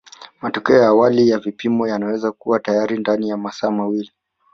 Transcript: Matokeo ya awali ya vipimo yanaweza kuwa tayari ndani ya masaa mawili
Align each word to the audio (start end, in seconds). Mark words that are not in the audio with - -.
Matokeo 0.41 0.77
ya 0.79 0.87
awali 0.87 1.29
ya 1.29 1.39
vipimo 1.39 1.87
yanaweza 1.87 2.31
kuwa 2.31 2.59
tayari 2.59 2.97
ndani 2.97 3.29
ya 3.29 3.37
masaa 3.37 3.71
mawili 3.71 4.11